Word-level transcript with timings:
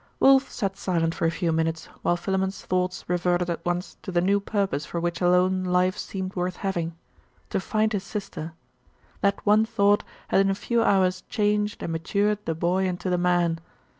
Wulf 0.19 0.49
sat 0.51 0.77
silent 0.77 1.13
for 1.13 1.27
a 1.27 1.29
few 1.29 1.51
minutes, 1.51 1.85
while 2.01 2.17
Philammon's 2.17 2.65
thoughts 2.65 3.05
reverted 3.07 3.51
at 3.51 3.63
once 3.63 3.97
to 4.01 4.11
the 4.11 4.19
new 4.19 4.39
purpose 4.39 4.83
for 4.83 4.99
which 4.99 5.21
alone 5.21 5.63
life 5.63 5.95
seemed 5.95 6.35
worth 6.35 6.55
having.... 6.55 6.95
To 7.51 7.59
find 7.59 7.93
his 7.93 8.03
sister! 8.03 8.53
That 9.19 9.45
one 9.45 9.63
thought 9.63 10.03
had 10.29 10.41
in 10.41 10.49
a 10.49 10.55
few 10.55 10.81
hours 10.81 11.21
changed 11.29 11.83
and 11.83 11.91
matured 11.91 12.39
the 12.45 12.55
boy 12.55 12.87
into 12.87 13.11
the 13.11 13.19
man. 13.19 13.59